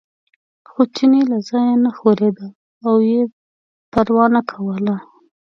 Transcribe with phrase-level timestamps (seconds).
[0.69, 2.47] خو چیني له ځایه نه ښورېده
[2.85, 3.21] او یې
[3.91, 4.95] پروا نه کوله.